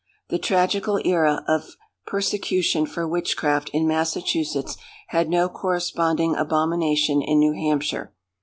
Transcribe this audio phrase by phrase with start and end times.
[0.29, 1.75] The tragical era of
[2.07, 4.75] persecution for witchcraft in Massachusetts
[5.09, 8.11] had no corresponding abomination in New Hampshire.